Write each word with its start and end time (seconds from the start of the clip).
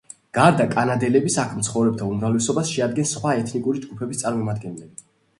გარდა 0.35 0.63
კანადელების 0.69 1.35
აქ 1.41 1.51
მცხოვრებთა 1.57 2.07
უმრავლესობას 2.13 2.71
შეადგენს 2.77 3.11
სხვა 3.17 3.33
ეთნიკური 3.41 3.83
ჯგუფების 3.83 4.23
წარმომადგენლები. 4.23 5.05